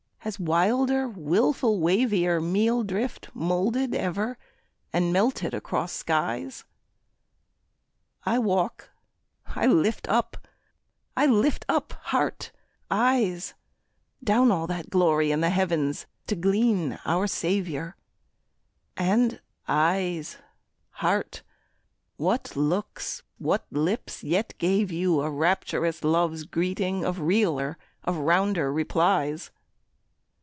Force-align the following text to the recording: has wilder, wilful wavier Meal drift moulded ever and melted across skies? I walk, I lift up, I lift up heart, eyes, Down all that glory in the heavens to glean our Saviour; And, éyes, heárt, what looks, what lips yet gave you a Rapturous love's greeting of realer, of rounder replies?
has 0.23 0.39
wilder, 0.39 1.07
wilful 1.09 1.79
wavier 1.79 2.39
Meal 2.39 2.83
drift 2.83 3.29
moulded 3.33 3.95
ever 3.95 4.37
and 4.93 5.11
melted 5.11 5.51
across 5.55 5.91
skies? 5.93 6.63
I 8.23 8.37
walk, 8.37 8.91
I 9.47 9.65
lift 9.65 10.07
up, 10.07 10.37
I 11.17 11.25
lift 11.25 11.65
up 11.67 11.93
heart, 11.93 12.51
eyes, 12.91 13.55
Down 14.23 14.51
all 14.51 14.67
that 14.67 14.91
glory 14.91 15.31
in 15.31 15.41
the 15.41 15.49
heavens 15.49 16.05
to 16.27 16.35
glean 16.35 16.99
our 17.03 17.25
Saviour; 17.25 17.97
And, 18.95 19.41
éyes, 19.67 20.37
heárt, 20.99 21.41
what 22.17 22.55
looks, 22.55 23.23
what 23.39 23.65
lips 23.71 24.23
yet 24.23 24.53
gave 24.59 24.91
you 24.91 25.21
a 25.21 25.31
Rapturous 25.31 26.03
love's 26.03 26.43
greeting 26.43 27.03
of 27.03 27.21
realer, 27.21 27.75
of 28.03 28.17
rounder 28.17 28.71
replies? 28.71 29.49